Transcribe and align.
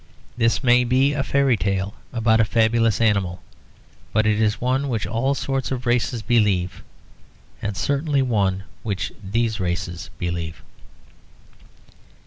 This 0.35 0.63
may 0.63 0.83
be 0.83 1.13
a 1.13 1.21
fairy 1.21 1.55
tale 1.55 1.93
about 2.11 2.39
a 2.39 2.43
fabulous 2.43 2.99
animal; 2.99 3.39
but 4.11 4.25
it 4.25 4.41
is 4.41 4.59
one 4.59 4.89
which 4.89 5.05
all 5.05 5.35
sorts 5.35 5.69
of 5.71 5.85
races 5.85 6.23
believe, 6.23 6.81
and 7.61 7.77
certainly 7.77 8.23
one 8.23 8.63
which 8.81 9.13
these 9.23 9.59
races 9.59 10.09
believe. 10.17 10.63